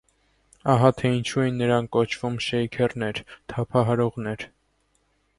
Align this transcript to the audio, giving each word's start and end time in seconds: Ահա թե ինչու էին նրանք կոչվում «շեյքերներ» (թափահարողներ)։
Ահա 0.73 0.87
թե 0.99 1.09
ինչու 1.17 1.41
էին 1.43 1.59
նրանք 1.63 1.91
կոչվում 1.97 2.39
«շեյքերներ» 2.45 3.19
(թափահարողներ)։ 3.53 4.47